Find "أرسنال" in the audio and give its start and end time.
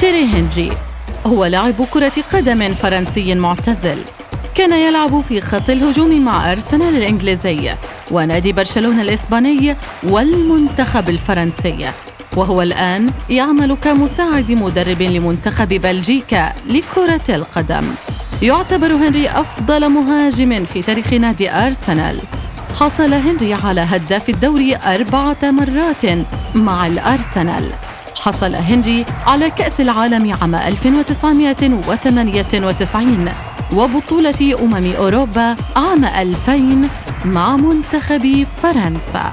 6.52-6.96, 21.50-22.20